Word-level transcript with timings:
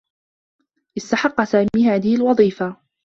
استحقّ 0.97 1.43
سامي 1.43 1.89
هذه 1.89 2.15
الوظيفة. 2.15 2.77